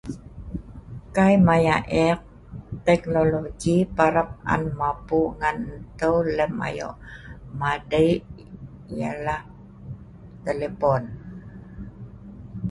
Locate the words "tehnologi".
2.87-3.77